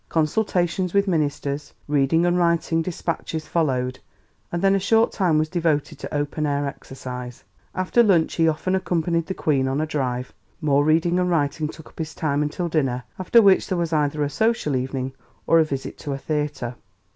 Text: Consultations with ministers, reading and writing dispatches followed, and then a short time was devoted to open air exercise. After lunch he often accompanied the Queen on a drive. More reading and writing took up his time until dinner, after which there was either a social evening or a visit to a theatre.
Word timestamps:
Consultations 0.09 0.95
with 0.95 1.07
ministers, 1.07 1.75
reading 1.87 2.25
and 2.25 2.35
writing 2.35 2.81
dispatches 2.81 3.45
followed, 3.45 3.99
and 4.51 4.59
then 4.63 4.73
a 4.73 4.79
short 4.79 5.11
time 5.11 5.37
was 5.37 5.47
devoted 5.47 5.99
to 5.99 6.11
open 6.11 6.47
air 6.47 6.65
exercise. 6.65 7.43
After 7.75 8.01
lunch 8.01 8.33
he 8.33 8.47
often 8.47 8.73
accompanied 8.73 9.27
the 9.27 9.35
Queen 9.35 9.67
on 9.67 9.79
a 9.79 9.85
drive. 9.85 10.33
More 10.59 10.83
reading 10.83 11.19
and 11.19 11.29
writing 11.29 11.67
took 11.67 11.89
up 11.89 11.99
his 11.99 12.15
time 12.15 12.41
until 12.41 12.67
dinner, 12.67 13.03
after 13.19 13.43
which 13.43 13.67
there 13.67 13.77
was 13.77 13.93
either 13.93 14.23
a 14.23 14.29
social 14.31 14.75
evening 14.75 15.13
or 15.45 15.59
a 15.59 15.63
visit 15.63 15.99
to 15.99 16.13
a 16.13 16.17
theatre. 16.17 16.73